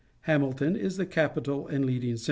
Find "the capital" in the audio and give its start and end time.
0.97-1.67